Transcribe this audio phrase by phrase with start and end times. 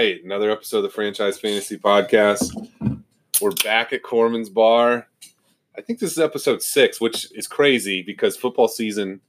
[0.00, 2.56] right, another episode of the Franchise Fantasy Podcast.
[3.38, 5.06] We're back at Corman's Bar.
[5.76, 9.20] I think this is episode six, which is crazy because football season.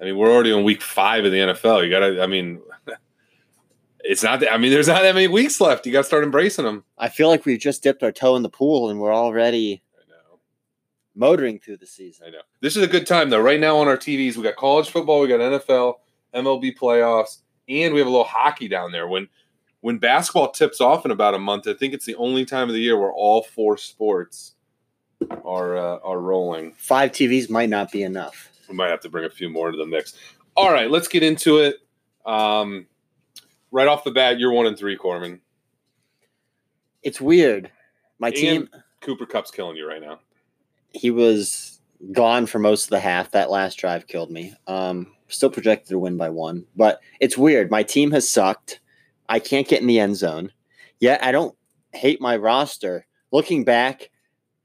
[0.00, 1.84] I mean, we're already on week five of the NFL.
[1.84, 2.22] You gotta.
[2.22, 2.62] I mean,
[4.00, 4.40] it's not.
[4.40, 5.84] That, I mean, there's not that many weeks left.
[5.84, 6.84] You gotta start embracing them.
[6.96, 10.08] I feel like we've just dipped our toe in the pool and we're already I
[10.08, 10.38] know.
[11.14, 12.28] motoring through the season.
[12.28, 12.42] I know.
[12.62, 13.42] This is a good time though.
[13.42, 15.96] Right now on our TVs, we got college football, we got NFL,
[16.34, 19.06] MLB playoffs, and we have a little hockey down there.
[19.06, 19.28] When
[19.84, 22.74] when basketball tips off in about a month, I think it's the only time of
[22.74, 24.54] the year where all four sports
[25.44, 26.72] are uh, are rolling.
[26.78, 28.50] Five TVs might not be enough.
[28.66, 30.14] We might have to bring a few more to the mix.
[30.56, 31.86] All right, let's get into it.
[32.24, 32.86] Um,
[33.72, 35.42] right off the bat, you're one and three, Corman.
[37.02, 37.70] It's weird.
[38.18, 38.70] My team,
[39.02, 40.18] Cooper Kupp's killing you right now.
[40.94, 41.78] he was
[42.10, 43.32] gone for most of the half.
[43.32, 44.54] That last drive killed me.
[44.66, 47.70] Um, still projected to win by one, but it's weird.
[47.70, 48.80] My team has sucked.
[49.28, 50.52] I can't get in the end zone.
[51.00, 51.56] Yet I don't
[51.92, 53.06] hate my roster.
[53.32, 54.10] Looking back,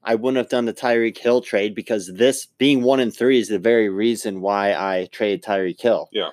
[0.04, 3.50] I wouldn't have done the Tyreek Hill trade because this being one and three is
[3.50, 6.10] the very reason why I traded Tyreek Hill.
[6.12, 6.30] Yeah.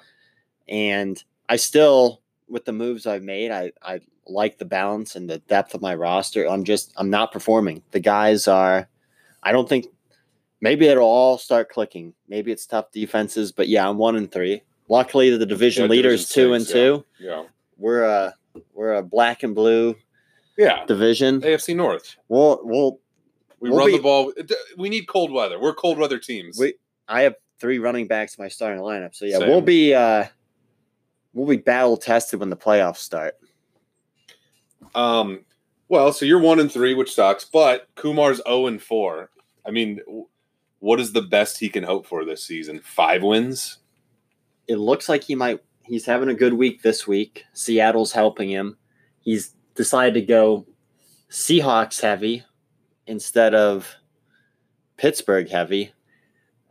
[0.69, 5.39] And I still, with the moves I've made, I, I like the balance and the
[5.39, 6.49] depth of my roster.
[6.49, 7.83] I'm just, I'm not performing.
[7.93, 8.89] The guys are,
[9.43, 9.87] I don't think,
[10.61, 12.15] maybe it'll all start clicking.
[12.29, 14.63] Maybe it's tough defenses, but yeah, I'm one and three.
[14.89, 17.05] Luckily, the division Yeah, leaders two six, and two.
[17.19, 17.45] Yeah.
[17.77, 18.35] We're a
[18.73, 19.97] we're a black and blue
[20.57, 20.85] Yeah.
[20.87, 21.41] division.
[21.43, 22.17] AFC North.
[22.29, 23.01] We'll we'll
[23.61, 24.33] We We'll run be- the ball.
[24.77, 25.59] We need cold weather.
[25.61, 26.59] We're cold weather teams.
[26.59, 26.75] we
[27.09, 29.15] I have three running backs in my starting lineup.
[29.15, 29.49] So yeah, Same.
[29.49, 30.25] we'll be uh
[31.35, 33.35] we'll be battle tested when the playoffs start.
[34.95, 35.45] Um,
[35.89, 37.45] well, so you're one and three, which sucks.
[37.45, 39.31] But Kumar's zero and four.
[39.67, 40.01] I mean,
[40.79, 42.81] what is the best he can hope for this season?
[42.81, 43.79] Five wins.
[44.69, 47.45] It looks like he might he's having a good week this week.
[47.53, 48.77] Seattle's helping him.
[49.21, 50.67] He's decided to go
[51.31, 52.45] Seahawks heavy
[53.07, 53.95] instead of
[54.97, 55.93] Pittsburgh heavy.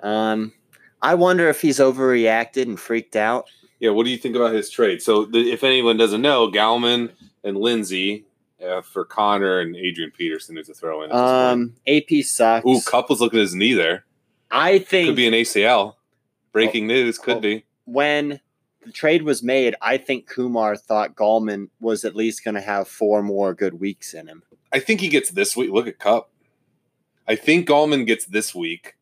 [0.02, 0.54] Um
[1.02, 3.46] I wonder if he's overreacted and freaked out.
[3.80, 3.92] Yeah.
[3.92, 5.02] What do you think about his trade?
[5.02, 7.12] So, the, if anyone doesn't know, Gallman
[7.44, 8.26] and Lindsay
[8.66, 11.12] uh, for Conner and Adrian Peterson is a throw in.
[11.12, 12.66] Um AP sucks.
[12.66, 14.06] Ooh, Kupp was looking at his knee there.
[14.50, 15.96] I think Could be an ACL.
[16.52, 17.18] Breaking news.
[17.18, 17.42] Could oh.
[17.42, 17.66] be.
[17.84, 18.40] when
[18.86, 22.88] the trade was made, I think Kumar thought Gallman was at least going to have
[22.88, 24.44] four more good weeks in him.
[24.72, 25.72] I think he gets this week.
[25.72, 26.30] Look at Kupp.
[27.28, 28.96] I think Gallman gets this week.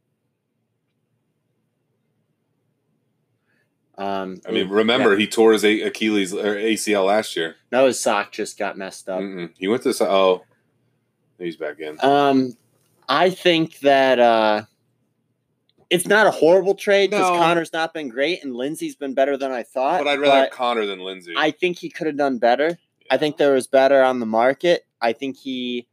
[3.97, 7.57] Um, I mean, remember he tore his Achilles or ACL last year.
[7.71, 9.19] no, his sock just got messed up.
[9.19, 9.51] Mm-mm.
[9.57, 10.43] He went to oh,
[11.37, 12.03] he's back in.
[12.03, 12.57] Um,
[13.07, 14.63] I think that uh,
[15.93, 17.37] it's not a horrible trade because No.
[17.37, 19.99] Conner's not been great and Lindsay's been better than I thought.
[20.03, 21.33] But I'd rather have Conner than Lindsay.
[21.37, 22.77] I think he could have done better.
[23.11, 24.85] I think there was better on the market.
[25.01, 25.87] I think he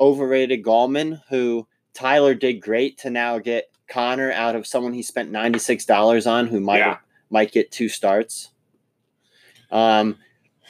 [0.00, 5.30] overrated Gallman, who Tyler did great to now get Conner out of someone he spent
[5.30, 6.98] ninety six dollars on, who might Yeah.
[7.30, 8.50] might get two starts.
[9.70, 10.16] Um,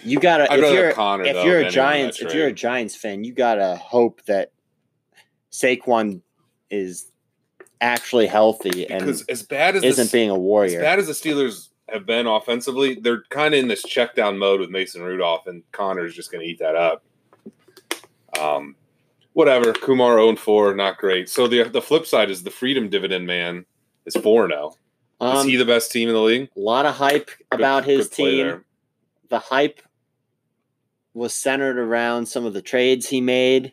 [0.04, 1.24] you gotta I'd if rather you're Conner.
[1.24, 2.52] if though, you're a Giants if you're a.
[2.52, 4.52] Giants fan, you gotta hope that
[5.52, 6.22] Saquon
[6.70, 7.10] is
[7.80, 10.78] actually healthy and because as bad as isn't the, being a warrior.
[10.78, 14.36] as bad as the Steelers have been offensively, they're kind of in this check down
[14.38, 17.02] mode with Mason Rudolph, and Conner's just going to eat that up.
[18.38, 18.76] Um,
[19.32, 19.72] whatever.
[19.72, 21.28] Kumar 0 4, not great.
[21.28, 23.64] So the the flip side is the Freedom Dividend Man
[24.06, 24.68] is 4 0.
[24.68, 24.74] Is
[25.20, 26.48] Um, he the best team in the league?
[26.56, 28.64] a lot of hype Good- about his team.
[29.28, 29.80] the hype
[31.14, 33.72] was centered around some of the trades he made.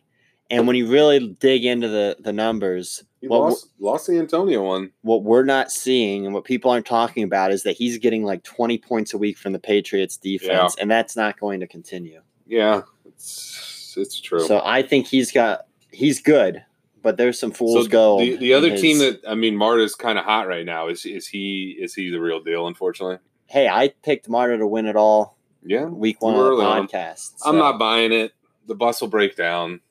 [0.49, 4.63] And when you really dig into the, the numbers, He Well, lost, lost the Antonio
[4.63, 4.91] one.
[5.01, 8.43] what we're not seeing and what people aren't talking about is that he's getting like
[8.43, 12.21] 20 points a week from the Patriots defense, and that's not going to continue.
[12.45, 14.45] Yeah, it's it's true.
[14.45, 16.63] So I think he's got he's good,
[17.01, 18.21] but there's some fool's gold.
[18.21, 20.89] The, the other in team that I mean, Marta's kind of hot right now.
[20.89, 22.67] Is is he is he the real deal?
[22.67, 25.85] Unfortunately, hey, I picked Marta to win it all yeah.
[25.85, 27.33] week one of the podcast.
[27.43, 28.33] I'm not buying it.
[28.67, 29.81] The bus will break down.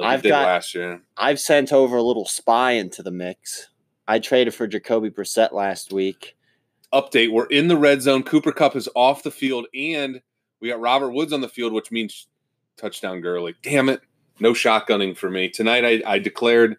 [0.00, 1.02] Like I've did got- last year.
[1.16, 3.68] I've sent over a little spy into the mix.
[4.06, 6.36] I traded for Jacoby Brissett last week.
[6.92, 7.30] update.
[7.30, 8.22] We're in the red zone.
[8.22, 10.22] Cooper Kupp is off the field, and
[10.60, 12.26] we got Robert Woods on the field, which means
[12.78, 13.54] touchdown Gurley.
[13.62, 14.00] Damn it.
[14.40, 15.50] No shotgunning for me.
[15.50, 16.76] Tonight I, I declared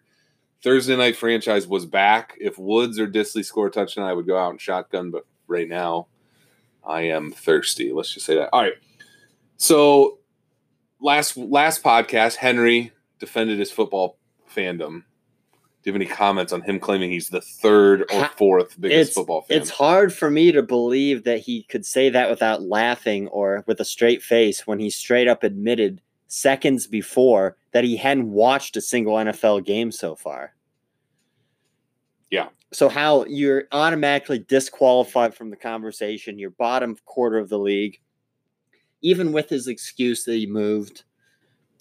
[0.64, 2.36] Thursday night franchise was back.
[2.40, 5.68] If Woods or Disley score a touchdown, I would go out and shotgun, but right
[5.68, 6.08] now
[6.84, 7.92] I am thirsty.
[7.92, 8.48] Let's just say that.
[8.52, 8.72] All right.
[9.58, 10.18] So
[11.00, 14.18] last last podcast, Henry defended his football
[14.52, 15.04] fandom.
[15.82, 19.14] Do you have any comments on him claiming he's the third or fourth biggest It's
[19.14, 19.56] football fan?
[19.58, 23.80] it's hard for me to believe that he could say that without laughing or with
[23.80, 28.80] a straight face when he straight up admitted seconds before that he hadn't watched a
[28.80, 30.54] single NFL game so far.
[32.30, 32.48] Yeah.
[32.72, 37.98] So how you're automatically disqualified from the conversation, you're bottom quarter of the league.
[39.02, 41.04] Even with his excuse that he moved.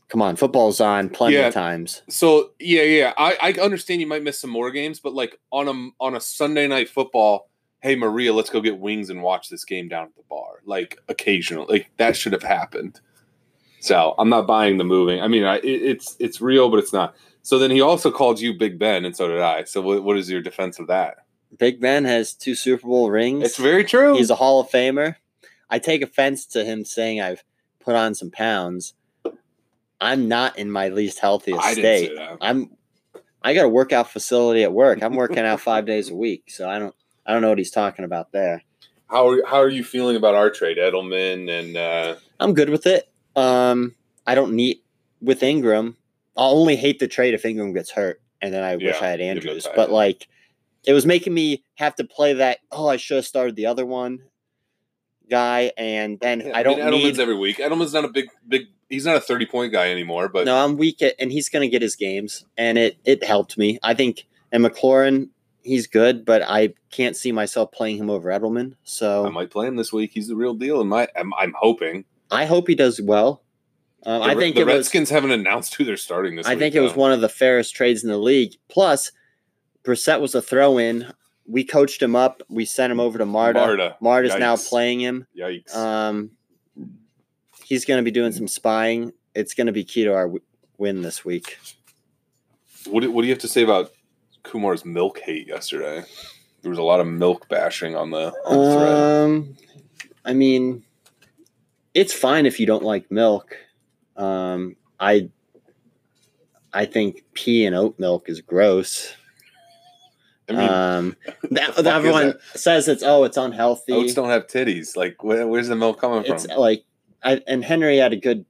[0.09, 1.47] Come on, football's on plenty Yeah.
[1.47, 2.01] of times.
[2.09, 5.67] So yeah, yeah, I, I understand you might miss some more games, but like on
[5.67, 7.47] a on a Sunday night football,
[7.81, 10.61] hey Maria, let's go get wings and watch this game down at the bar.
[10.65, 12.99] Like occasionally, like that should have happened.
[13.81, 15.21] So I'm not buying the moving.
[15.21, 17.15] I mean, I, it, it's it's real, but it's not.
[17.43, 19.63] So then he also called you Big Ben, and so did I.
[19.63, 21.19] So what, what is your defense of that?
[21.57, 23.43] Big Ben has two Super Bowl rings.
[23.43, 24.15] It's very true.
[24.15, 25.15] He's a Hall of Famer.
[25.69, 27.43] I take offense to him saying I've
[27.79, 28.93] put on some pounds.
[30.01, 32.11] I'm not in my least healthiest I state.
[32.41, 32.71] I'm
[33.41, 35.01] I got a workout facility at work.
[35.01, 37.71] I'm working out five days a week, so I don't I don't know what he's
[37.71, 38.63] talking about there.
[39.07, 42.85] How are, how are you feeling about our trade, Edelman and uh, I'm good with
[42.85, 43.09] it.
[43.35, 43.95] Um,
[44.27, 44.81] I don't need
[45.21, 45.95] with Engram.
[46.37, 49.19] I'll only hate the trade if Engram gets hurt, and then I wish I had
[49.19, 49.67] give it a Andrews.
[49.75, 50.27] But like,
[50.85, 52.59] it was making me have to play that.
[52.71, 54.19] Oh, I should have started the other one
[55.29, 57.19] guy, and then Yeah, I don't mean, Edelman's need.
[57.19, 57.57] every week.
[57.57, 58.67] Edelman's not a big big.
[58.89, 61.61] He's not a thirty point guy anymore, but no, I'm weak at, and he's going
[61.61, 63.77] to get his games, and it it helped me.
[63.83, 65.29] I think, and McLaurin,
[65.61, 68.73] he's good, but I can't see myself playing him over Edelman.
[68.83, 70.11] So I might play him this week.
[70.13, 70.81] He's the real deal.
[70.81, 72.05] And my, I'm, I'm hoping.
[72.31, 73.43] I hope he does well.
[74.05, 74.73] Um, The, I think the it was.
[74.75, 76.59] Redskins haven't announced who they're starting this I week.
[76.59, 78.53] think it was one of the fairest trades in the league.
[78.69, 79.11] Plus,
[79.83, 81.11] Brissett was a throw-in.
[81.47, 82.41] We coached him up.
[82.49, 83.59] We sent him over to Marta.
[83.59, 83.97] Marta.
[84.01, 85.27] Marta's now playing him.
[85.37, 85.75] Yikes.
[85.75, 86.31] Um,
[87.69, 89.13] he's going to be doing some spying.
[89.35, 90.41] It's going to be key to our w-
[90.79, 91.59] win this week.
[92.89, 93.91] what, do- what do you have to say about
[94.43, 96.03] Kumar's milk hate yesterday?
[96.61, 99.23] There was a lot of milk bashing on the, on the thread.
[99.23, 99.57] Um,
[100.25, 100.83] I mean,
[101.93, 103.55] it's fine if you don't like milk.
[104.17, 105.29] Um, I,
[106.73, 109.13] I think pea and oat milk is gross.
[110.49, 111.15] I mean, um,
[111.51, 112.41] that, everyone that?
[112.59, 113.93] says it's oh, it's unhealthy.
[113.93, 114.97] oats don't have titties.
[114.97, 116.57] Like, where, where's the milk coming it's from?
[116.57, 116.83] like
[117.23, 118.45] I, and henry had a good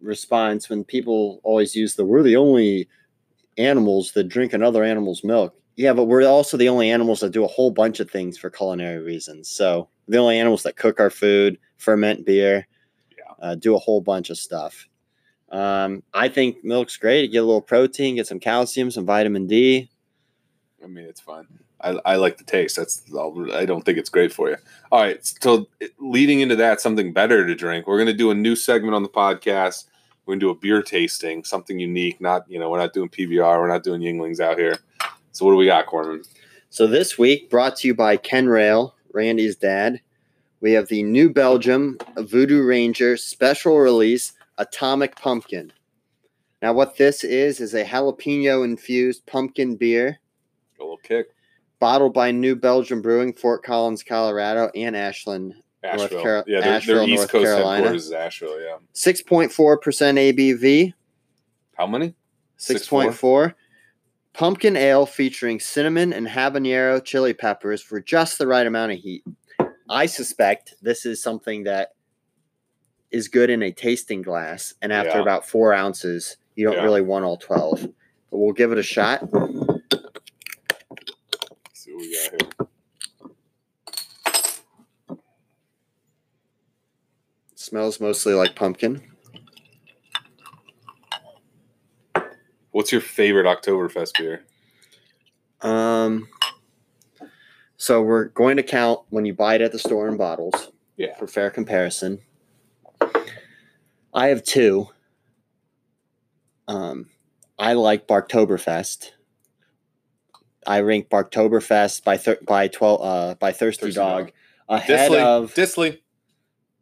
[0.00, 2.88] response when people always use the we're the only
[3.56, 5.54] animals that drink another animal's milk.
[5.76, 8.50] Yeah but we're also the only animals that do a whole bunch of things for
[8.50, 9.48] culinary reasons.
[9.50, 12.66] So the only animals that cook our food ferment beer
[13.16, 13.32] Yeah.
[13.40, 14.88] uh, do a whole bunch of stuff.
[15.50, 17.22] Um, i think milk's great.
[17.22, 19.90] You get a little protein get some calcium some vitamin d.
[20.84, 21.46] I mean, it's fine.
[21.80, 22.76] I, I like the taste.
[22.76, 23.02] That's.
[23.52, 24.56] I don't think it's great for you.
[24.90, 25.24] All right.
[25.24, 27.86] So leading into that, something better to drink.
[27.86, 29.84] We're going to do a new segment on the podcast.
[30.24, 32.20] We're going to do a beer tasting, something unique.
[32.20, 33.60] Not you know, we're not doing PBR.
[33.60, 34.78] We're not doing Yuenglings out here.
[35.32, 36.22] So what do we got, Corman?
[36.70, 40.00] So this week, brought to you by Ken Rail, Randy's dad,
[40.60, 45.72] we have the New Belgium Voodoo Ranger special release Atomic Pumpkin.
[46.60, 50.18] Now, what this is is a jalapeno infused pumpkin beer
[50.78, 51.28] A little kick.
[51.80, 55.54] Bottled by New Belgium Brewing, Fort Collins, Colorado, and Ashland.
[55.84, 56.22] North Asheville.
[56.22, 57.76] Caro- yeah, their, their East North Coast Carolina.
[57.76, 58.60] headquarters is Asheville.
[58.60, 58.76] Yeah.
[58.94, 59.48] 6.4%
[60.34, 60.92] ABV,
[61.76, 62.14] How many?
[62.58, 63.54] 6.4.
[64.34, 69.24] Pumpkin ale featuring cinnamon and habanero chili peppers for just the right amount of heat.
[69.88, 71.94] I suspect this is something that
[73.10, 75.22] is good in a tasting glass, and after Yeah.
[75.22, 76.82] about four ounces, you don't Yeah.
[76.84, 77.82] really want all 12.
[78.30, 79.28] But we'll give it a shot.
[81.98, 82.68] What we got here.
[87.56, 89.02] smells mostly like pumpkin.
[92.70, 94.44] What's your favorite Oktoberfest beer?
[95.60, 96.28] Um,
[97.76, 100.70] so we're going to count when you buy it at the store in bottles.
[100.96, 101.16] Yeah.
[101.16, 102.20] for fair comparison.
[104.14, 104.88] I have two.
[106.68, 107.10] Um,
[107.58, 109.10] I like Barktoberfest.
[110.68, 114.32] I rank Barktoberfest by thir- by twelve uh, by Thirsty, Thirsty Dog, Dog.
[114.68, 115.18] ahead Disley.
[115.20, 115.98] of Disley.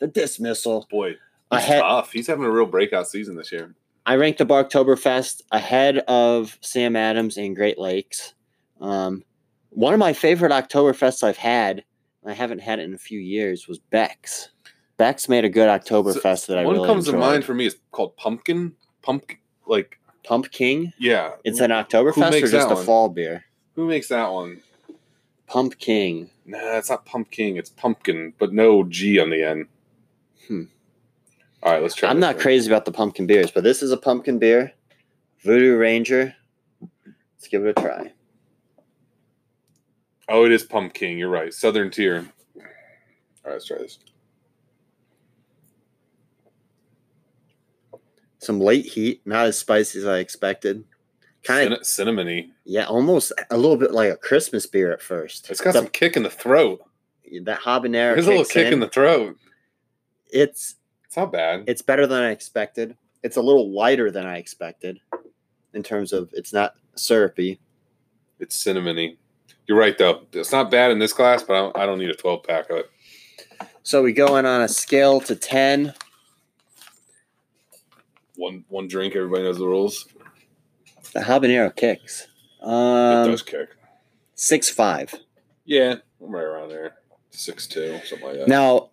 [0.01, 0.87] the Dismissal.
[0.91, 1.19] Boy, he's
[1.53, 2.13] Ahead, tough.
[2.13, 3.75] He's having a real breakout season this year.
[4.05, 8.35] I rank the Barktoberfest ahead of Sam Adams and Great Lakes.
[8.81, 9.25] Um,
[9.71, 11.85] one of my favorite Oktoberfests I've had.
[12.27, 14.49] I haven't had it in a few years was Beck's.
[14.97, 17.77] Beck's made a good Oktoberfest that I One really comes to mind for me is
[17.93, 18.73] called pumpkin.
[19.03, 20.93] Pumpkin, like Pump King.
[20.99, 21.33] yeah.
[21.45, 22.85] It's an Oktoberfest or just a one?
[22.85, 23.45] fall beer.
[23.77, 24.63] Who makes that one?
[25.47, 26.31] Pump King.
[26.47, 27.57] Nah, it's not pumpkin.
[27.57, 29.67] It's pumpkin, but no G on the end.
[30.49, 30.63] Hmm.
[31.63, 32.09] All right, let's try.
[32.09, 32.43] I'm not one.
[32.43, 34.73] crazy about the pumpkin beers, but this is a pumpkin beer.
[35.43, 36.35] Voodoo Ranger.
[37.05, 38.13] Let's give it a try.
[40.29, 41.19] Oh, it is pumpkin.
[41.19, 41.53] You're right.
[41.53, 42.33] Southern tier.
[42.57, 42.63] All
[43.45, 43.99] right, let's try this.
[48.39, 50.85] Some late heat, not as spicy as I expected.
[51.47, 52.51] Kind of, Cin- cinnamony.
[52.65, 55.49] yeah, almost a little bit like a Christmas beer at first.
[55.51, 56.83] It's got The- some kick in the throat.
[57.43, 58.15] that habanero.
[58.15, 59.37] There's a little kick in the throat.
[60.31, 61.65] It's It's not bad.
[61.67, 62.97] it's better than I expected.
[63.23, 65.01] It's a little lighter than I expected
[65.75, 67.59] in terms of it's not syrupy.
[68.39, 69.17] It's cinnamony.
[69.67, 70.23] You're right though.
[70.33, 72.71] It's not bad in this class, but I don't, I don't need a 12 pack
[72.71, 72.91] of it.
[73.83, 75.95] So we going on a scale to ten.
[78.37, 79.17] One one drink.
[79.17, 80.07] Everybody knows the rules.
[81.17, 82.29] The habanero kicks.
[82.61, 83.71] it Um, does kick.
[84.35, 85.15] six five.
[85.65, 86.97] Yeah, I'm right around there.
[87.31, 88.49] Six two, something like that.
[88.49, 88.91] Now,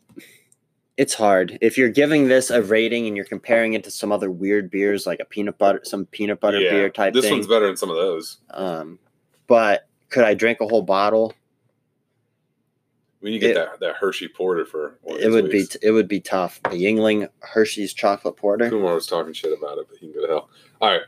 [0.96, 4.32] it's hard if you're giving this a rating and you're comparing it to some other
[4.32, 7.34] weird beers like a peanut butter, some peanut butter Yeah, beer type This thing.
[7.34, 8.38] one's better than some of those.
[8.52, 9.00] Um,
[9.48, 11.34] but could I drink a whole bottle?
[13.20, 14.98] We need to get It- that, that Hershey Porter for.
[15.06, 15.76] It would be weeks.
[15.76, 16.62] it would be tough.
[16.64, 18.70] The Yuengling Hershey's chocolate porter.
[18.70, 20.50] Kumar was talking shit about it, but he can go to hell.
[20.80, 21.02] All right.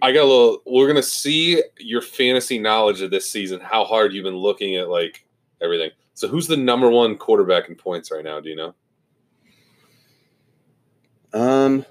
[0.00, 0.62] I got a little.
[0.66, 3.60] We're gonna see your fantasy knowledge of this season.
[3.60, 5.24] How hard you've been looking at like
[5.60, 5.90] everything.
[6.14, 8.40] So, who's the number one quarterback in points right now?
[8.40, 8.74] Do you know?
[11.34, 11.86] Um,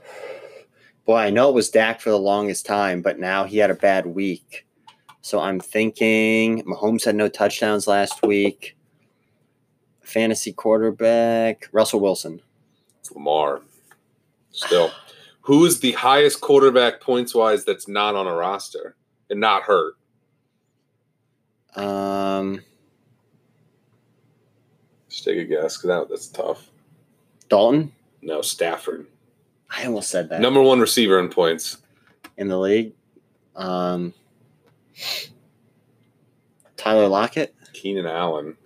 [1.05, 3.75] boy, I know it was Dak for the longest time, but now he had a
[3.75, 4.65] bad week.
[5.21, 8.75] So I'm thinking Mahomes had no touchdowns last week.
[10.01, 12.41] Fantasy quarterback Russell Wilson.
[12.99, 13.61] It's Lamar.
[14.51, 14.91] Still,
[15.41, 18.95] who is the highest quarterback points wise that's not on a roster
[19.29, 19.95] and not hurt?
[21.75, 22.61] Um,
[25.09, 26.69] Just take a guess, because that, that's tough.
[27.49, 27.91] Dalton.
[28.21, 29.07] No, Stafford.
[29.69, 31.77] I almost said that Number one receiver in points.
[32.37, 32.93] in the league.
[33.55, 34.13] Um,
[36.77, 37.55] Tyler Lockett.
[37.73, 38.57] Keenan Allen.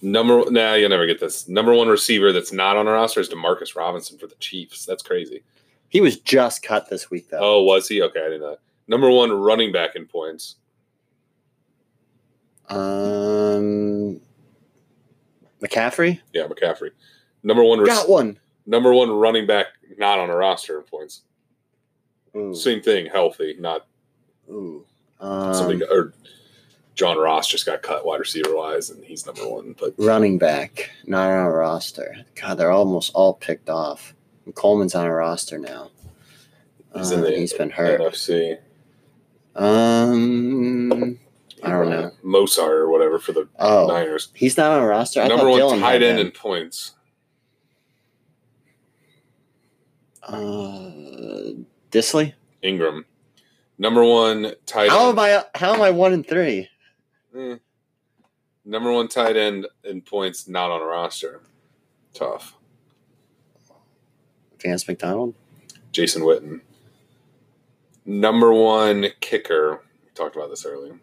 [0.00, 1.48] Number nah, you'll never get this.
[1.48, 4.84] Number one receiver that's not on a roster is Demarcus Robinson for the Chiefs.
[4.84, 5.42] That's crazy.
[5.92, 7.38] He was just cut this week though.
[7.38, 8.00] Oh, was he?
[8.00, 8.56] Okay, I didn't know.
[8.88, 10.56] Number one running back in points.
[12.70, 14.18] Um,
[15.62, 16.92] McCaffrey Yeah, McCaffrey.
[17.42, 17.80] Number one.
[17.80, 18.38] Rec- got one.
[18.64, 19.66] number one running back
[19.98, 21.24] not on a roster in points.
[22.34, 23.86] Ooh, Same thing, healthy, not
[24.48, 24.86] ooh.
[25.20, 26.14] Um, somebody or
[26.94, 29.76] John Ross just got cut wide receiver wise, and he's number one.
[29.78, 32.16] But running back, not on a roster.
[32.40, 34.14] God, they're almost all picked off.
[34.54, 35.90] Coleman's on a roster now.
[36.96, 38.00] he's in the he's been hurt.
[38.00, 38.58] NFC.
[39.54, 41.18] Um,
[41.62, 42.10] I don't know.
[42.24, 44.28] Mosar or whatever for the Oh, Niners.
[44.34, 45.20] he's not on a roster.
[45.22, 46.92] I Number one Dylan tight end in points.
[50.22, 50.90] Uh,
[51.90, 52.34] Disley.
[52.62, 53.04] Engram.
[53.78, 55.18] Number one tight How end.
[55.18, 55.44] am I?
[55.54, 56.68] How am I one and three?
[57.36, 57.56] Eh.
[58.64, 61.40] Number one tight end in points, not on a roster.
[62.14, 62.54] Tough.
[64.62, 65.34] Vance McDonald.
[65.92, 66.60] Jason Witten.
[68.04, 69.82] Number one kicker.
[70.04, 70.98] We talked about this earlier.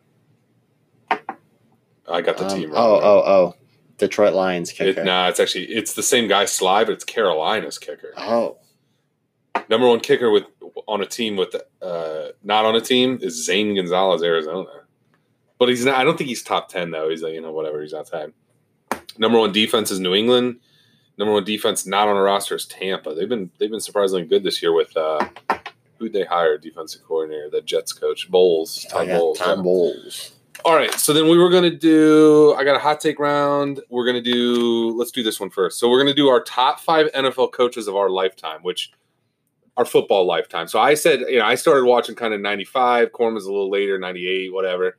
[1.12, 3.02] I got the Um, team oh, wrong.
[3.04, 3.56] oh, oh.
[3.98, 5.04] Detroit Lions It, kicker.
[5.04, 8.14] nah, it's actually it's the same guy, Slye, but it's Carolina's kicker.
[8.18, 8.58] oh,
[9.70, 10.46] Number one kicker with
[10.88, 14.70] on a team with uh, not on a team is Zane Gonzalez, Arizona.
[15.60, 15.96] But he's not.
[15.96, 17.10] I don't think he's top ten though.
[17.10, 17.82] He's like you know whatever.
[17.82, 18.32] He's outside.
[19.18, 20.62] Number one defense is New England.
[21.20, 23.14] Number one defense not on a roster is Tampa.
[23.14, 25.20] They've been they've been surprisingly good this year with uh,
[25.98, 28.86] who they hired defensive coordinator, the Jets coach Bowles.
[28.96, 29.38] I Tom Bowles.
[29.38, 29.64] Tom.
[29.64, 30.32] Bowles.
[30.64, 32.54] All right, so then we were gonna do.
[32.58, 33.82] I got a hot take round.
[33.90, 34.92] We're gonna do.
[34.98, 35.78] Let's do this one first.
[35.78, 38.94] So we're gonna do our top five NFL coaches of our lifetime, which
[39.76, 40.70] our football lifetime.
[40.70, 43.12] So I said, you know, I started watching kind of '95.
[43.12, 44.98] Corman's a little later, '98, whatever.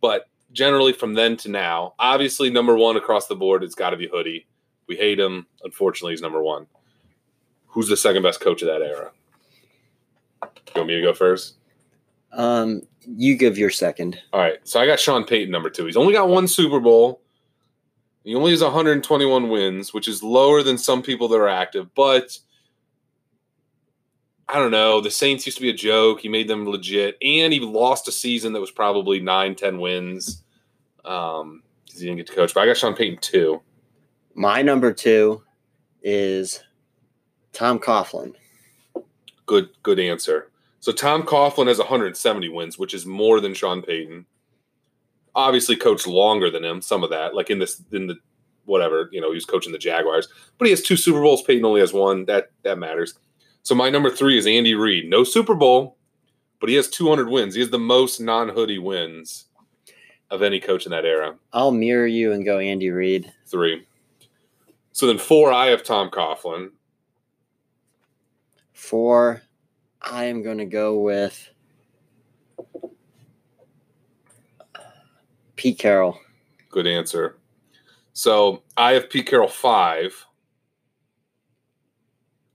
[0.00, 3.96] But generally, from then to now, obviously, number one across the board, it's got to
[3.96, 4.48] be Hoodie.
[4.86, 5.46] We hate him.
[5.62, 6.66] Unfortunately, he's number one.
[7.68, 9.10] Who's the second best coach of that era?
[10.42, 11.56] You want me to go first?
[12.32, 14.20] Um, you give your second.
[14.32, 14.58] All right.
[14.64, 15.86] So I got Sean Payton number two.
[15.86, 17.20] He's only got one Super Bowl.
[18.24, 21.94] He only has 121 wins, which is lower than some people that are active.
[21.94, 22.38] But
[24.48, 25.00] I don't know.
[25.00, 26.20] The Saints used to be a joke.
[26.20, 27.16] He made them legit.
[27.22, 30.42] And he lost a season that was probably nine, 10 wins.
[31.04, 32.54] Um, because he didn't get to coach.
[32.54, 33.60] But I got Sean Payton two.
[34.34, 35.42] My number two
[36.02, 36.60] is
[37.52, 38.34] Tom Coughlin.
[39.46, 40.50] Good, good answer.
[40.80, 44.26] So Tom Coughlin has 170 wins, which is more than Sean Payton.
[45.34, 46.82] Obviously, coached longer than him.
[46.82, 48.16] Some of that, like in this, in the
[48.64, 51.42] whatever, you know, he was coaching the Jaguars, but he has two Super Bowls.
[51.42, 52.24] Peyton only has one.
[52.26, 53.14] That that matters.
[53.62, 55.08] So my number three is Andy Reid.
[55.08, 55.96] No Super Bowl,
[56.60, 57.54] but he has 200 wins.
[57.54, 59.46] He has the most non-hoodie wins
[60.30, 61.36] of any coach in that era.
[61.52, 63.32] I'll mirror you and go Andy Reid.
[63.46, 63.86] Three.
[64.94, 66.70] So then four, I have Tom Coughlin.
[68.72, 69.42] Four,
[70.00, 71.50] I am going to go with
[75.56, 76.16] Pete Carroll.
[76.70, 77.38] Good answer.
[78.12, 80.14] So I have Pete Carroll five.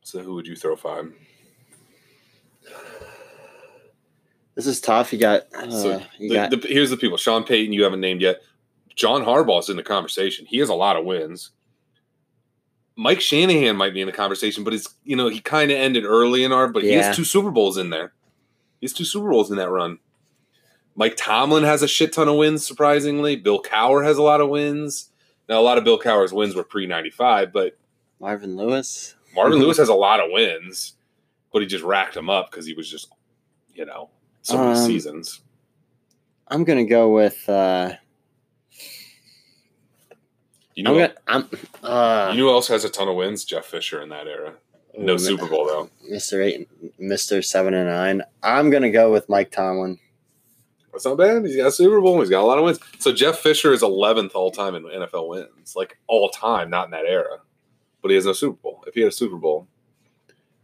[0.01, 1.11] So who would you throw five?
[4.55, 5.11] This is tough.
[5.11, 7.99] You got, uh, So you the- got the- here's the people: Sean Payton, you haven't
[7.99, 8.41] named yet.
[8.95, 10.45] John Harbaugh's in the conversation.
[10.45, 11.51] He has a lot of wins.
[12.99, 16.03] Mike Shanahan might be in the conversation, but it's you know he kind of ended
[16.03, 18.11] early in our, but he has two Super Bowls in there.
[18.81, 19.99] He has two Super Bowls in that run.
[20.95, 23.37] Mike Tomlin has a shit ton of wins, surprisingly.
[23.37, 25.11] Bill Cowher has a lot of wins.
[25.47, 27.77] Now a lot of Bill Cowher's wins were pre ninety five, but
[28.19, 29.15] Marvin Lewis.
[29.33, 30.95] Marvin Lewis has a lot of wins,
[31.53, 33.07] but he just racked them up because he was just,
[33.73, 34.09] you know,
[34.41, 35.39] so many Um, seasons.
[36.49, 37.47] I'm going to go with.
[37.47, 37.93] Uh,
[40.79, 41.49] You know, I'm gonna, I'm,
[41.83, 43.43] uh, You know who else has a ton of wins?
[43.43, 44.53] Jeff Fisher in that era.
[44.97, 45.89] No ooh, Super Bowl though.
[46.09, 46.41] Mr.
[46.41, 47.43] Eight, Mr.
[47.43, 48.21] Seven and Nine.
[48.41, 49.99] I'm to go with Mike Tomlin.
[50.93, 51.45] That's not bad.
[51.45, 52.21] He's got a Super Bowl.
[52.21, 52.79] He's got a lot of wins.
[52.97, 56.91] So Jeff Fisher is 11th all time in NFL wins, like all time, not in
[56.91, 57.39] that era.
[58.01, 58.81] But he has no Super Bowl.
[58.87, 59.67] If he had a Super Bowl,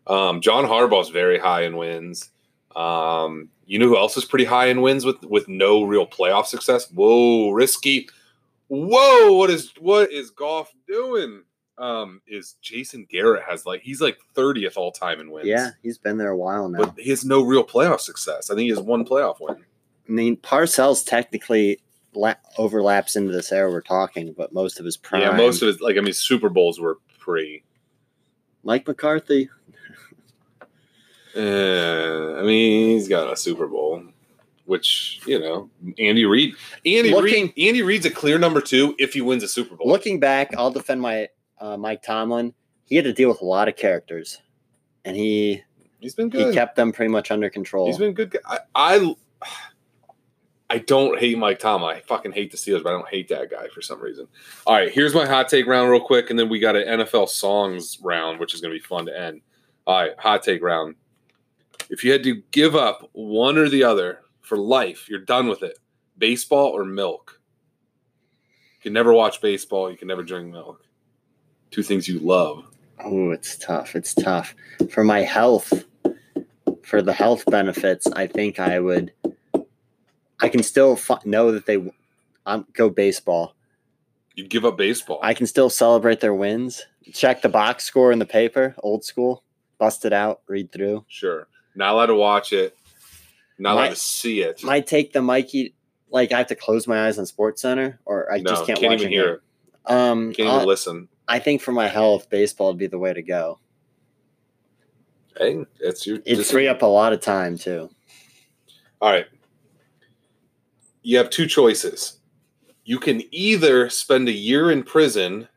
[0.08, 2.30] um, John Harbaugh's very high in wins.
[2.74, 6.46] Um, you know who else is pretty high in wins with with no real playoff
[6.46, 6.90] success?
[6.90, 8.08] Whoa, risky.
[8.68, 11.44] Whoa, what is what is golf doing?
[11.78, 15.48] Um, is Jason Garrett has like he's like 30th all time in wins.
[15.48, 16.86] Yeah, he's been there a while now.
[16.86, 18.50] but he has no real playoff success.
[18.50, 19.58] I think he has one playoff win.
[20.08, 21.80] I mean, Parcells technically
[22.14, 25.22] la- overlaps into this era we're talking, but most of his prime.
[25.24, 27.64] Yeah, most of his like I mean Super Bowls were pre.
[28.64, 29.50] Mike McCarthy.
[31.36, 34.02] Uh, I mean he's got a Super Bowl,
[34.66, 36.56] which you know Andy Reid.
[36.86, 37.68] Andy Looking- Reid.
[37.68, 39.88] Andy Reid's a clear number two if he wins a Super Bowl.
[39.88, 42.54] Looking back, I'll defend my uh, Mike Tomlin.
[42.86, 44.42] He had to deal with a lot of characters,
[45.04, 45.64] and he
[46.00, 46.48] he's been good.
[46.48, 47.88] he kept them pretty much under control.
[47.88, 48.38] He's been good.
[48.46, 49.16] I, I
[50.70, 51.96] I don't hate Mike Tomlin.
[51.96, 54.28] I fucking hate the Steelers, but I don't hate that guy for some reason.
[54.66, 57.30] All right, here's my hot take round real quick, and then we got an NFL
[57.30, 59.42] songs round, which is going to be fun to end.
[59.86, 60.96] All right, hot take round.
[61.90, 65.64] If you had to give up one or the other for life, you're done with
[65.64, 65.80] it.
[66.18, 67.42] Baseball or milk?
[68.78, 69.90] You can never watch baseball.
[69.92, 70.84] You can never drink milk.
[71.72, 72.64] Two things you love.
[73.04, 73.96] Oh, it's tough.
[73.96, 74.56] It's tough
[74.90, 75.86] for my health.
[76.84, 79.12] For the health benefits, I think I would.
[80.40, 81.92] I can still fi- know that they
[82.46, 83.56] um, go baseball.
[84.36, 85.20] You'd give up baseball.
[85.24, 86.84] I can still celebrate their wins.
[87.12, 89.44] Check the box score in the paper, old school.
[89.80, 91.06] Bust it out, read through.
[91.08, 91.48] sure.
[91.76, 92.78] Not allowed to watch it.
[93.58, 94.64] Not allowed to see it.
[94.64, 95.74] Might take the Mikey.
[96.10, 98.80] Like I have to close my eyes on Sports Center, or I no, just can't,
[98.80, 99.42] can't watch even hear it.
[99.92, 101.08] Um, Can't I'll- even listen.
[101.28, 103.60] I think for my health, baseball would be the way to go.
[105.38, 106.20] Hey, that's your.
[106.26, 107.90] It'd free up a lot of time too.
[109.02, 109.26] All right.
[111.02, 112.20] You have two choices.
[112.84, 115.48] You can either spend a year in prison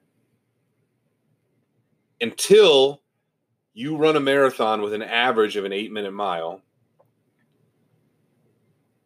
[2.21, 3.03] until
[3.75, 6.63] you run a marathon with an average of an eight minute mile.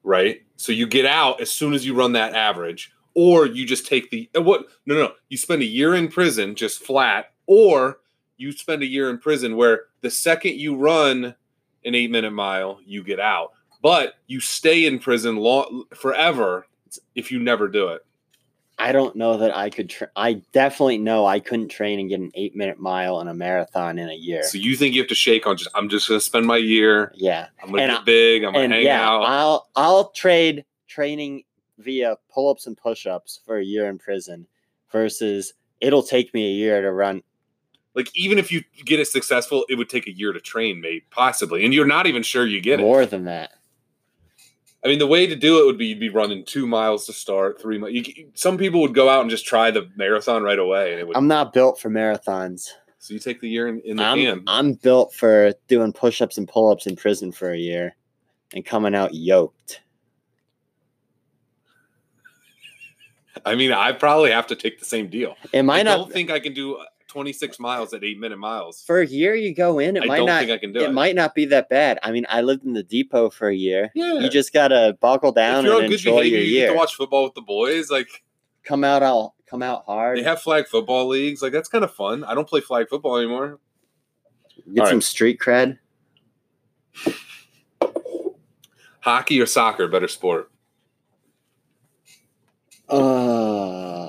[0.02, 0.42] Right?
[0.56, 4.10] So you get out as soon as you run that average, or you just take
[4.10, 4.66] the uh, what?
[4.86, 5.12] No, no, no.
[5.28, 7.98] You spend a year in prison just flat, or
[8.36, 11.34] you spend a year in prison where the second you run
[11.84, 13.52] an eight minute mile, you get out.
[13.82, 16.66] But you stay in prison long forever
[17.14, 18.04] if you never do it.
[18.78, 19.90] I don't know that I could.
[19.90, 23.34] Tra- I definitely know I couldn't train and get an eight minute mile in a
[23.34, 24.42] marathon in a year.
[24.42, 27.12] So you think you have to shake on just I'm just gonna spend my year,
[27.14, 29.22] yeah, I'm gonna And get big, I'm gonna and hang yeah, out.
[29.22, 31.44] I'll I'll trade training
[31.78, 34.46] via pull ups and push ups for a year in prison
[34.90, 37.22] versus it'll take me a year to run.
[37.94, 41.04] like even if you get it successful, it would take a year to train, maybe
[41.10, 41.64] possibly.
[41.64, 42.82] And you're not even sure you get it.
[42.82, 43.52] more than that.
[44.84, 47.12] I mean, the way to do it would be you'd be running two miles to
[47.12, 47.92] start, three miles.
[47.92, 51.06] You, some people would go out and just try the marathon right away, and it
[51.06, 51.16] would.
[51.16, 52.68] I'm not built for marathons.
[52.98, 54.42] so you take the year in, in the I'm, can.
[54.48, 57.94] I'm built for doing push ups and pull ups in prison for a year
[58.54, 59.82] and coming out yoked.
[63.44, 65.36] I mean, I probably have to take the same deal.
[65.52, 65.96] It might I not.
[65.96, 66.78] don't think I can do
[67.12, 68.82] 26 miles at eight minute miles.
[68.86, 70.40] for a year you go in, it I might don't not.
[70.40, 70.92] think I can do it, it.
[70.92, 71.98] might not be that bad.
[72.02, 73.90] I mean, I lived in the depot for a year.
[73.94, 74.14] Yeah.
[74.14, 76.70] You just gotta buckle down if you're and good enjoy behavior, your you get year.
[76.70, 77.90] to watch football with the boys.
[77.90, 78.24] Like
[78.64, 80.16] come out all come out hard.
[80.16, 81.42] they have flag football leagues.
[81.42, 82.24] Like that's kind of fun.
[82.24, 83.58] I don't play flag football anymore.
[84.72, 85.02] get all some right.
[85.02, 85.78] street cred.
[89.00, 90.50] Hockey or soccer, better sport.
[92.88, 94.01] Uh,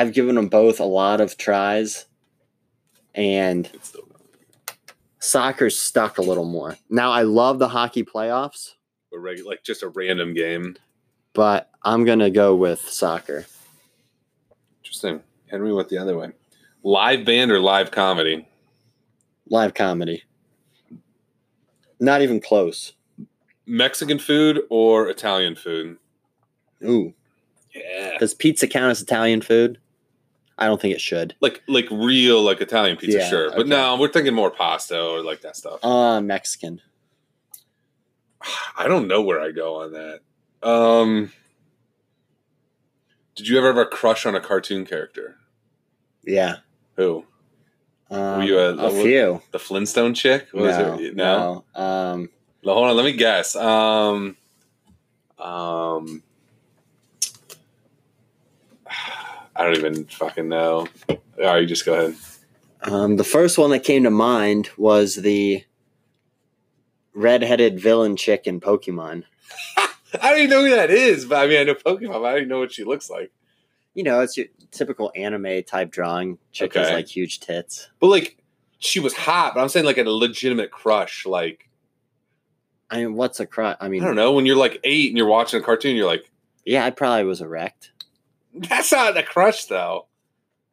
[0.00, 2.06] I've given them both a lot of tries,
[3.14, 3.70] and
[5.18, 6.78] soccer's stuck a little more.
[6.88, 8.76] Now I love the hockey playoffs,
[9.12, 10.76] regular, like just a random game.
[11.34, 13.44] but I'm gonna go with soccer.
[14.82, 15.20] Interesting.
[15.50, 16.30] Henry went the other way.
[16.82, 18.48] Live band or live comedy?
[19.50, 20.22] Live comedy.
[22.00, 22.94] Not even close.
[23.66, 25.98] Mexican food or Italian food?
[26.82, 27.12] Ooh.
[27.74, 28.16] Yeah.
[28.18, 29.76] Does pizza count as Italian food?
[30.60, 31.34] I don't think it should.
[31.40, 33.50] Like like real like Italian pizza, Yeah, sure.
[33.50, 33.68] But okay.
[33.70, 35.82] no, we're thinking more pasta or like that stuff.
[35.82, 36.80] Uh Mexican.
[38.76, 40.20] I don't know where I go on that.
[40.68, 41.32] Um
[43.34, 45.36] Did you ever have a crush on a cartoon character?
[46.24, 46.56] Yeah.
[46.96, 47.24] Who?
[48.10, 49.40] Um, you a- a, few.
[49.52, 50.48] The Flintstone chick?
[50.52, 51.14] What was no, it?
[51.16, 51.64] no.
[51.74, 52.28] Um,
[52.64, 53.54] No, hold on, let me guess.
[53.56, 54.36] Um,
[55.38, 56.22] um,
[59.60, 60.88] I don't even fucking know.
[61.10, 62.16] All right, you just go ahead.
[62.82, 65.64] um, the first one that came to mind was the
[67.12, 69.24] redheaded villain chick in Pokemon.
[69.76, 72.30] I don't even know who that is, but I mean, I know Pokemon, but I
[72.30, 73.32] don't even know what she looks like.
[73.92, 76.38] You know, it's your typical anime type drawing.
[76.52, 77.90] Chick has like huge tits.
[78.00, 78.38] But like,
[78.78, 81.26] she was hot, but I'm saying like a legitimate crush.
[81.26, 81.68] Like,
[82.88, 83.76] I mean, what's a crush?
[83.78, 86.06] I mean, I don't know, when you're like eight and you're watching a cartoon, you're
[86.06, 86.30] like,
[86.64, 87.89] yeah, I probably was erect.
[88.54, 90.06] That's not a crush though.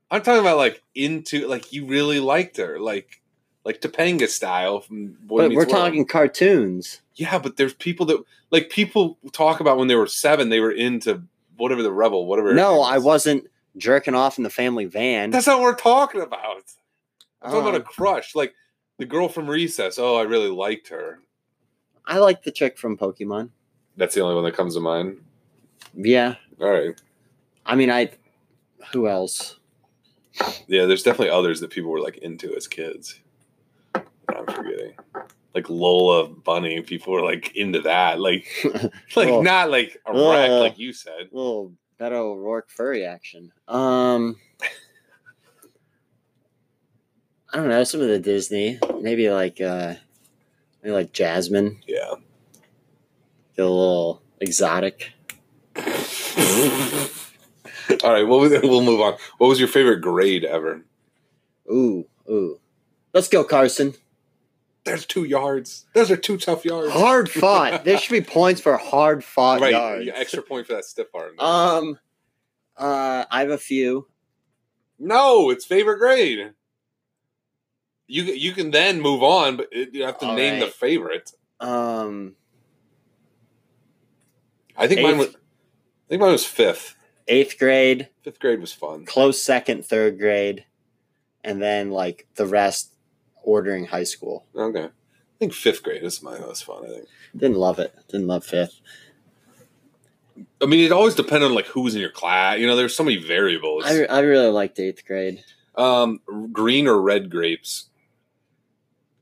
[0.09, 3.21] I'm talking about like into like you really liked her, like
[3.65, 5.69] like Topanga style from Boy but Meets we're World.
[5.69, 7.01] talking cartoons.
[7.15, 10.71] Yeah, but there's people that like people talk about when they were seven, they were
[10.71, 11.23] into
[11.57, 12.53] whatever the rebel, whatever.
[12.53, 15.31] No, name I wasn't jerking off in the family van.
[15.31, 16.63] That's not what we're talking about.
[17.41, 18.53] I'm talking about a Um, crush, like
[18.97, 19.99] the girl from Recess.
[19.99, 21.19] Oh, I really liked her.
[22.05, 23.49] I like the chick from Pokemon.
[23.97, 25.17] That's the only one that comes to mind.
[25.93, 26.99] Yeah, All right.
[27.67, 28.09] I mean, I.
[28.93, 29.59] Who else?
[30.67, 33.19] Yeah, there's definitely others that people were like into as kids.
[33.95, 34.93] I'm forgetting.
[35.55, 38.19] Like Lola Bunny, people were like into that.
[38.19, 38.47] Like
[39.15, 41.29] like Well, not like a wreck, uh, like you said.
[41.31, 43.51] little Beto O'Rourke furry action.
[43.67, 44.37] Um,
[47.51, 49.95] I don't know some of the Disney, maybe like uh,
[50.83, 52.13] maybe like Jasmine, Yeah.
[53.55, 55.11] get a little exotic.
[58.03, 59.15] All right, what was, we'll move on.
[59.37, 60.81] What was your favorite grade ever?
[61.71, 62.59] Ooh, ooh.
[63.13, 63.93] Let's go, Carson.
[64.85, 65.85] There's two yards.
[65.93, 66.91] Those are two tough yards.
[66.91, 67.83] Hard fought.
[67.83, 70.05] there should be points for hard fought right, yards.
[70.05, 71.37] yeah, extra point for that stiff arm.
[71.39, 71.99] Um,
[72.77, 74.07] uh, I have a few.
[74.97, 76.53] no, it's favorite grade.
[78.07, 81.33] You you can then move on, but you have to All name the favorite.
[81.59, 82.35] Um,
[84.77, 85.29] I think mine was.
[85.29, 86.95] I think mine was fifth.
[87.27, 89.05] Eighth grade, Fifth grade was fun.
[89.05, 90.65] close second, third grade,
[91.43, 92.93] and then like the rest
[93.43, 94.45] ordering high school.
[94.55, 94.85] Okay.
[94.85, 96.83] I think fifth grade is my most fun.
[96.85, 97.07] I think.
[97.35, 97.93] Didn't love it.
[98.09, 98.79] Didn't love fifth.
[100.61, 102.59] I mean, it always depended on like who was in your class.
[102.59, 103.83] You know, there's so many variables.
[103.85, 105.43] I, I really liked eighth grade.
[105.75, 106.19] um,
[106.51, 107.89] green or red grapes.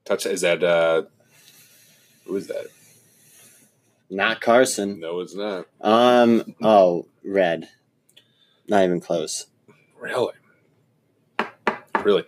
[0.06, 0.64] Touch is that?
[0.64, 1.04] uh
[2.26, 2.68] Who is that?
[4.10, 5.00] Not Carson.
[5.00, 5.66] No, it's not.
[5.82, 6.56] Um.
[6.62, 7.68] Oh, red.
[8.68, 9.48] Not even close.
[10.00, 10.34] Really?
[12.04, 12.24] Really?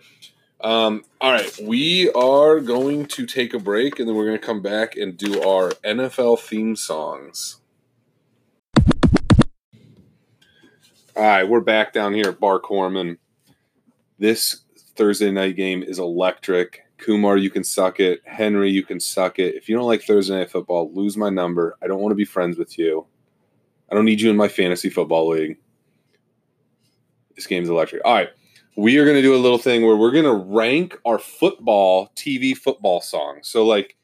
[0.60, 1.58] Um, all right.
[1.62, 5.16] We are going to take a break and then we're going to come back and
[5.16, 7.60] do our NFL theme songs.
[11.16, 11.48] All right.
[11.48, 13.18] We're back down here at Bar Corman.
[14.18, 14.62] This
[14.96, 16.84] Thursday night game is electric.
[16.98, 18.20] Kumar, you can suck it.
[18.24, 19.54] Henry, you can suck it.
[19.54, 21.76] If you don't like Thursday night football, lose my number.
[21.80, 23.06] I don't want to be friends with you.
[23.90, 25.58] I don't need you in my fantasy football league.
[27.38, 28.04] This game's electric.
[28.04, 28.30] All right.
[28.76, 32.10] We are going to do a little thing where we're going to rank our football
[32.16, 33.46] TV football songs.
[33.46, 33.96] So, like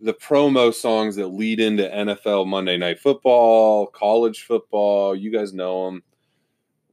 [0.00, 5.14] the promo songs that lead into NFL Monday Night Football, college football.
[5.14, 6.02] You guys know them.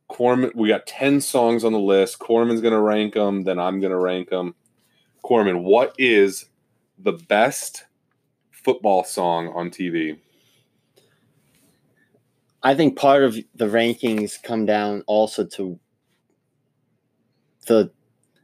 [0.10, 2.20] Corman, we got 10 songs on the list.
[2.20, 3.46] Corman's going to rank them.
[3.46, 4.56] Then I'm going to rank them.
[5.22, 6.50] Corman, what is
[7.00, 7.86] the best
[8.52, 10.20] football song on TV?
[12.63, 15.80] I think part of the rankings come down also to
[17.67, 17.91] the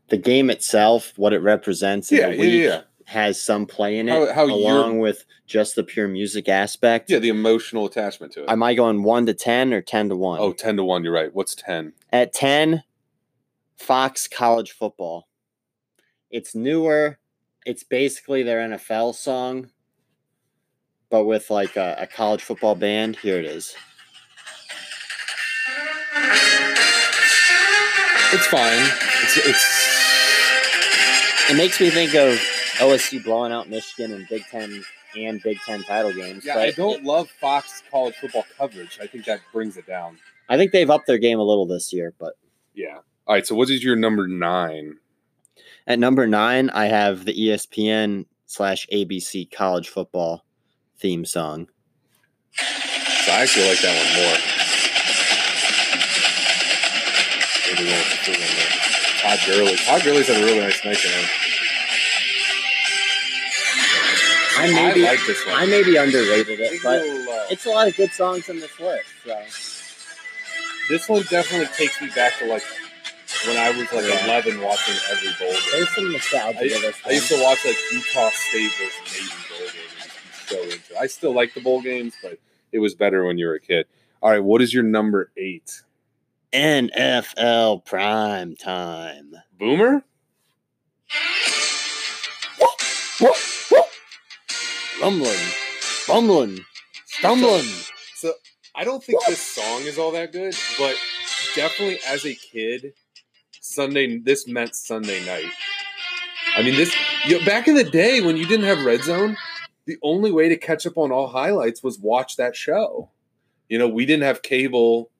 [0.09, 2.11] the game itself, what it represents.
[2.11, 2.81] in Yeah, the yeah, week yeah.
[3.05, 7.09] Has some play in it, How- how along with just the pure music aspect.
[7.09, 8.49] Yeah, the emotional attachment to it.
[8.49, 10.39] Am I going one to ten or ten to one?
[10.41, 11.33] oh, 10 to 1, you're right.
[11.33, 11.93] What's 10?
[12.11, 12.83] At 10,
[13.77, 15.27] Fox College Football.
[16.31, 17.17] It's newer.
[17.65, 19.69] It's basically their NFL song,
[21.09, 23.15] but with like a, a college football band.
[23.17, 23.73] Here it is.
[28.33, 28.79] It's fine.
[29.23, 29.65] It's it's
[31.49, 32.33] It makes me think of
[32.79, 34.83] OSU blowing out Michigan in Big Ten
[35.15, 36.43] and Big Ten title games.
[36.45, 38.99] yeah, but I don't love Fox college football coverage.
[39.01, 40.17] I think that brings it down.
[40.49, 42.33] I think they've upped their game a little this year, but
[42.73, 42.97] Yeah.
[43.25, 44.97] All right, so what is your number 9?
[45.87, 50.45] at number nine, I have the ESPN slash ABC college football
[50.99, 51.67] theme song.
[52.51, 54.56] So I actually like that one more.
[57.77, 59.29] One with the full.
[59.29, 59.75] Todd Gurley.
[59.77, 61.29] Todd Gurley's had a really nice night tonight.
[64.59, 65.55] I maybe like this one.
[65.55, 67.01] I maybe underrated it, but
[67.51, 69.05] it's a lot of good songs on this list.
[69.23, 69.39] So
[70.89, 72.63] This one definitely takes me back to like
[73.45, 74.25] when I was like Yeah.
[74.25, 75.61] 11 watching every bowl game.
[75.73, 79.29] there's some nostalgia I, to this I used to watch like Utah State versus Navy
[79.49, 80.97] bowl game and just be so into it.
[80.99, 82.39] I still like the bowl games, but
[82.71, 83.85] it was better when you were a kid.
[84.23, 85.83] All right, what is your number eight?
[86.53, 89.31] NFL prime time.
[89.59, 90.03] Boomer?
[95.01, 95.37] Rumbling,
[96.07, 96.59] bumbling,
[97.05, 97.65] stumbling.
[98.15, 98.33] So
[98.75, 100.95] I don't think this song is all that good, but
[101.55, 102.93] definitely as a kid,
[103.61, 105.51] Sunday this meant Sunday night.
[106.55, 109.37] I mean, this you know, back in the day when you didn't have Red Zone,
[109.85, 113.09] the only way to catch up on all highlights was watch that show.
[113.69, 115.11] You know, we didn't have cable.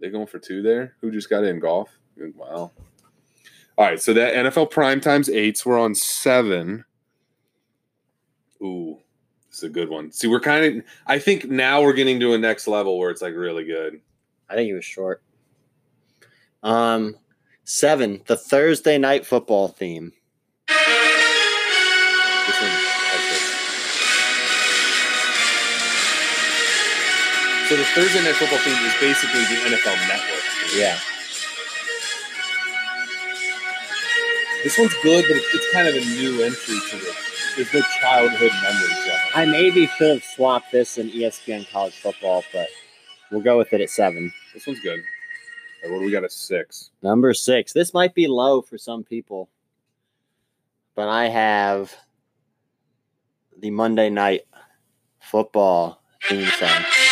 [0.00, 0.94] They going for two there?
[1.00, 1.90] Who just got in golf?
[2.16, 2.72] Wow.
[3.78, 5.66] All right, so that NFL prime times eights.
[5.66, 6.84] We're on seven.
[8.62, 8.98] Ooh,
[9.50, 10.10] this is a good one.
[10.12, 10.84] See, we're kind of.
[11.06, 14.00] I think now we're getting to a next level where it's like really good.
[14.48, 15.22] I think he was short.
[16.62, 17.16] Um,
[17.64, 18.22] seven.
[18.26, 20.12] The Thursday night football theme.
[27.68, 30.44] So the Thursday night football theme is basically the NFL Network.
[30.76, 30.96] Yeah.
[34.62, 37.16] This one's good, but it's, it's kind of a new entry to it.
[37.56, 39.36] There's no childhood memories it.
[39.36, 42.68] I maybe should have swapped this in ESPN college football, but
[43.32, 44.32] we'll go with it at seven.
[44.54, 45.00] This one's good.
[45.82, 46.22] Right, what do we got?
[46.22, 46.90] A six.
[47.02, 47.72] Number six.
[47.72, 49.48] This might be low for some people,
[50.94, 51.92] but I have
[53.58, 54.42] the Monday night
[55.18, 57.05] football theme song.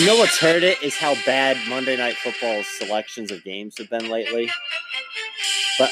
[0.00, 3.90] You know what's hurt it is how bad Monday night football's selections of games have
[3.90, 4.50] been lately.
[5.78, 5.90] But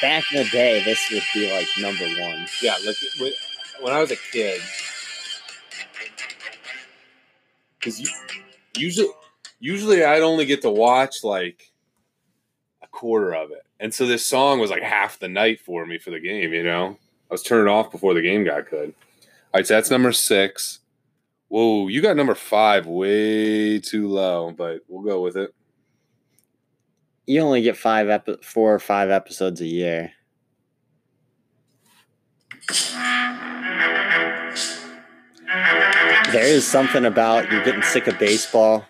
[0.00, 2.46] back in the day, this would be like number one.
[2.62, 4.62] Yeah, look, when- I was a kid,
[7.78, 8.00] because
[8.74, 9.08] usually,
[9.60, 11.72] usually I'd only get to watch like
[12.82, 15.98] a quarter of it, and so this song was like half the night for me
[15.98, 16.54] for the game.
[16.54, 16.96] You know,
[17.30, 18.94] I was turning off before the game got good.
[19.20, 20.78] All right, so that's number six.
[21.52, 25.54] Whoa, you got number five way too low, but we'll go with it.
[27.26, 30.12] You only get five epi- four or five episodes a year.
[36.32, 38.86] There is something about you're getting sick of baseball.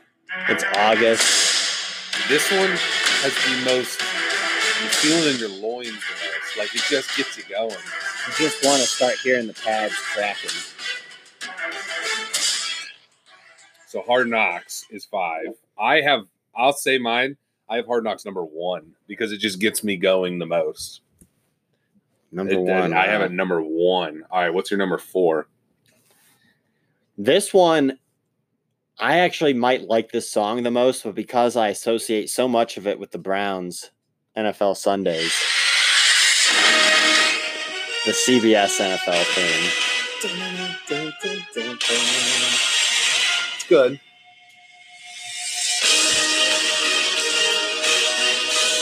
[0.49, 2.29] It's August.
[2.29, 4.01] This one has the most.
[4.01, 6.57] You feel it in your loins the most.
[6.57, 7.71] Like it just gets you going.
[7.71, 10.51] You just want to start hearing the pads cracking.
[13.93, 15.49] So Hard Knocks is five.
[15.79, 16.21] I have.
[16.57, 17.37] I'll say mine.
[17.69, 21.03] I have Hard Knocks number one because it just gets me going the most.
[22.31, 22.95] Number It- one.
[22.95, 23.27] I have wow.
[23.27, 24.25] it number one.
[24.31, 25.47] All right, what's your number four?
[27.19, 27.99] This one,
[28.99, 32.87] I actually might like this song the most, but because I associate so much of
[32.87, 33.91] it with the Browns
[34.35, 35.35] NFL Sundays,
[38.07, 39.71] the CBS NFL thing.
[43.73, 44.01] It's good.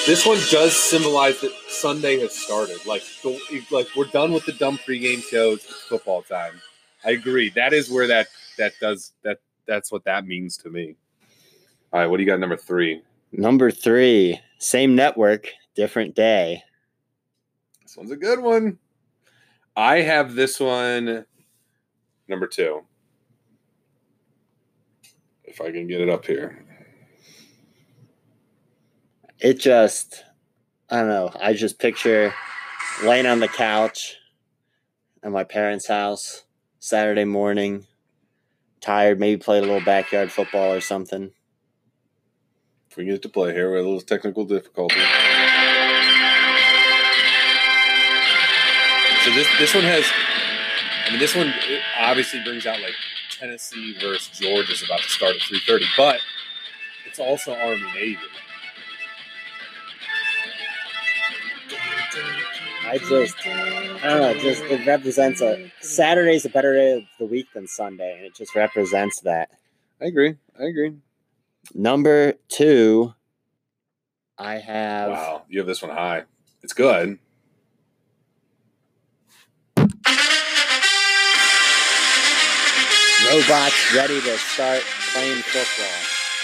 [0.06, 2.84] This one does symbolize that Sunday has started.
[2.86, 3.02] Like,
[3.70, 5.58] like we're done with the dumb pregame shows.
[5.58, 6.60] It's football time.
[7.04, 7.50] I agree.
[7.50, 9.38] That is where that that does that.
[9.66, 10.96] That's what that means to me.
[11.92, 12.40] All right, what do you got?
[12.40, 13.02] Number three.
[13.32, 16.64] Number three, same network, different day.
[17.82, 18.78] This one's a good one.
[19.76, 21.24] I have this one
[22.26, 22.82] number two.
[25.50, 26.64] If I can get it up here.
[29.40, 30.24] It just,
[30.88, 31.32] I don't know.
[31.40, 32.32] I just picture
[33.02, 34.16] laying on the couch
[35.22, 36.44] at my parents' house
[36.78, 37.86] Saturday morning,
[38.80, 41.32] tired, maybe played a little backyard football or something.
[42.90, 45.00] If we get to play here, we have a little technical difficulty.
[49.24, 50.10] So this this one has,
[51.06, 51.52] I mean, this one
[51.98, 52.94] obviously brings out like
[53.40, 56.20] Tennessee versus Georgia is about to start at three thirty, but
[57.08, 58.18] it's also Army Navy.
[62.82, 67.24] I just, I don't know, just it represents a Saturday's a better day of the
[67.24, 69.48] week than Sunday, and it just represents that.
[70.02, 70.36] I agree.
[70.58, 70.96] I agree.
[71.74, 73.14] Number two,
[74.36, 76.24] I have Wow, you have this one high.
[76.62, 77.18] It's good.
[83.30, 85.98] Robots ready to start playing football.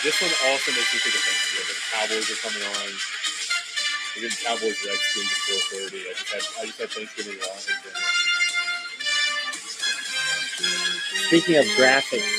[0.05, 1.67] This one also makes me think of Thanksgiving.
[1.67, 2.91] The Cowboys are coming on.
[4.15, 6.01] We're getting Cowboys Redskins at four thirty.
[6.07, 8.07] I just had I just had Thanksgiving long and dinner.
[11.27, 12.33] Speaking of graphics,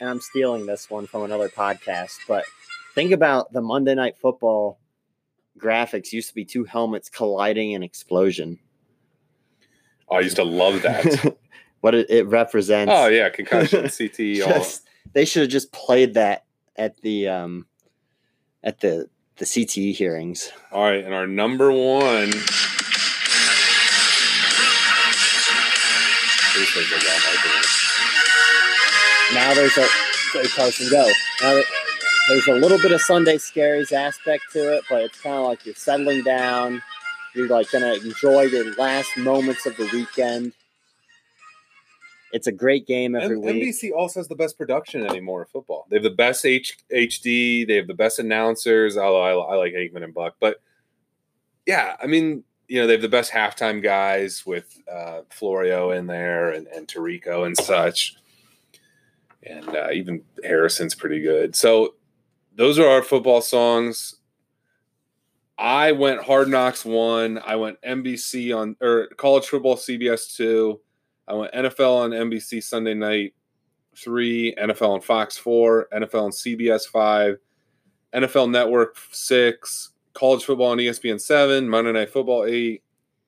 [0.00, 2.44] and I'm stealing this one from another podcast, but
[2.94, 4.78] think about the Monday Night Football
[5.58, 8.58] graphics used to be two helmets colliding in explosion.
[10.08, 11.36] Oh, I used to love that.
[11.82, 12.90] what it, it represents.
[12.94, 14.54] oh yeah, concussion, CT, all.
[14.58, 16.44] Just- they should have just played that
[16.76, 17.66] at the um
[18.64, 20.50] at the the CTE hearings.
[20.72, 22.32] All right, and our number one.
[26.54, 27.66] This was a long argument.
[29.34, 31.08] Now there's a Carson go.
[31.40, 31.60] Now
[32.28, 35.64] there's a little bit of Sunday scaries aspect to it, but it's kind of like
[35.64, 36.82] you're settling down.
[37.34, 40.52] You're like gonna enjoy your last moments of the weekend.
[42.32, 43.62] It's a great game every M- week.
[43.62, 45.86] NBC also has the best production anymore of football.
[45.90, 47.66] They have the best H- HD.
[47.66, 48.96] They have the best announcers.
[48.96, 50.60] Although I, I like Aikman and Buck, but
[51.66, 56.06] yeah, I mean, you know, they have the best halftime guys with uh, Florio in
[56.06, 58.16] there and, and Tirico and such,
[59.42, 61.54] and uh, even Harrison's pretty good.
[61.54, 61.94] So
[62.54, 64.16] those are our football songs.
[65.58, 67.38] I went Hard Knocks one.
[67.44, 70.80] I went NBC on or College Football CBS two.
[71.28, 73.34] I went NFL on NBC Sunday night
[73.96, 77.38] three, NFL on Fox four, NFL on CBS five,
[78.12, 82.82] NFL Network six, college football on ESPN seven, Monday Night Football eight,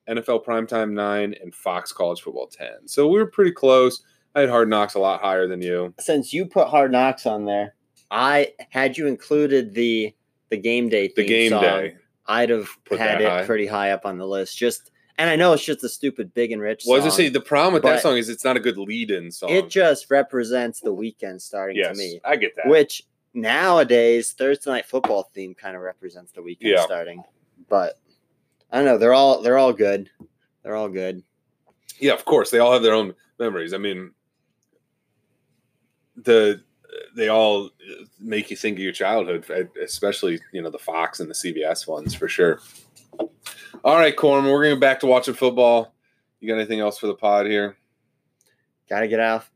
[0.09, 2.87] NFL Primetime nine, and Fox College Football ten.
[2.87, 4.03] So we were pretty close.
[4.35, 5.93] I had Hard Knocks a lot higher than you.
[5.99, 7.75] Since you put Hard Knocks on there,
[8.11, 10.13] I had you included the
[10.49, 11.95] the game day The game song, day
[12.27, 13.45] I'd have Put had it high.
[13.45, 14.57] pretty high up on the list.
[14.57, 16.83] Just and I know it's just a stupid big and rich.
[16.85, 17.17] Well, I was song.
[17.17, 19.49] gonna say the problem with that song is it's not a good lead-in song.
[19.49, 22.19] It just represents the weekend starting yes, to me.
[22.25, 22.67] I get that.
[22.67, 26.85] Which nowadays Thursday night football theme kind of represents the weekend Yeah.
[26.85, 27.23] starting.
[27.69, 27.99] But
[28.71, 28.97] I don't know.
[28.97, 30.09] They're all they're all good.
[30.63, 31.23] They're all good.
[31.99, 33.73] Yeah, of course, they all have their own memories.
[33.73, 34.11] I mean,
[36.17, 36.61] the
[37.15, 39.45] they all uh, make you think of your childhood,
[39.81, 42.59] especially you know the Fox and the CBS ones for sure.
[43.85, 45.93] All right, Corm, we're gonna back to watching football.
[46.39, 47.77] You got anything else for the pod here?
[48.89, 49.51] Gotta get off.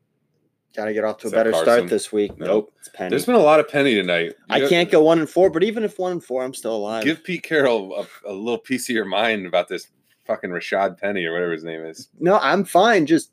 [0.75, 1.65] Gotta get off to Is a better Carson?
[1.65, 2.37] start this week.
[2.37, 2.47] Nope.
[2.47, 2.73] Nope.
[2.77, 3.09] It's Penny.
[3.09, 4.35] There's been a lot of penny tonight.
[4.47, 6.75] I You can't go one and four, but even if one and four, I'm still
[6.75, 7.03] alive.
[7.03, 9.87] give Pete Carroll a, a little piece of your mind about this
[10.27, 12.09] fucking Rashaad Penny or whatever his name is.
[12.19, 13.07] no, I'm fine.
[13.07, 13.31] Just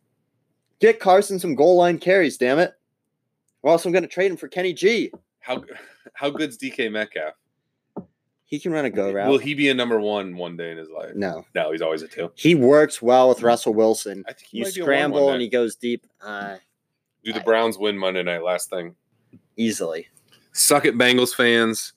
[0.81, 2.73] get Carson some goal line carries, damn it.
[3.61, 5.13] Or else I'm gonna trade him for Kenny G.
[5.41, 5.63] How
[6.15, 7.35] how good's DK Metcalf?
[8.49, 9.29] He can run a go route.
[9.29, 11.13] Will he be a number one one day in his life?
[11.17, 11.45] no.
[11.55, 12.31] No, he's always a two.
[12.37, 14.25] He works well with Russell Wilson.
[14.29, 16.57] I think he You a one scramble one and he goes deep uh,
[17.25, 18.43] Do the I- Browns win Monday night?
[18.45, 18.95] Last thing.
[19.57, 20.07] easily.
[20.53, 21.93] Suck it, Bengals fans.